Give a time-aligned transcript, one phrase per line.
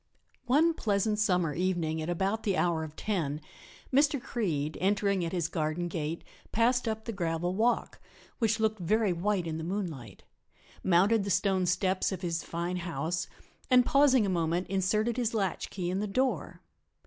[0.47, 3.39] One pleasant summer evening at about the hour of ten
[3.93, 4.19] Mr.
[4.19, 7.99] Creede, entering at his garden gate, passed up the gravel walk,
[8.39, 10.23] which looked very white in the moonlight,
[10.83, 13.27] mounted the stone steps of his fine house
[13.69, 16.63] and pausing a moment inserted his latchkey in the door.